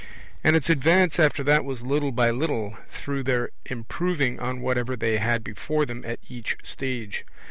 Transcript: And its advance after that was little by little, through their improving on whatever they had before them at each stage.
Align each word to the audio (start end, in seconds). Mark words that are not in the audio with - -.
And 0.43 0.55
its 0.55 0.67
advance 0.67 1.19
after 1.19 1.43
that 1.43 1.63
was 1.63 1.83
little 1.83 2.11
by 2.11 2.31
little, 2.31 2.75
through 2.89 3.21
their 3.21 3.51
improving 3.67 4.39
on 4.39 4.61
whatever 4.61 4.95
they 4.95 5.17
had 5.17 5.43
before 5.43 5.85
them 5.85 6.03
at 6.07 6.17
each 6.27 6.57
stage. 6.63 7.23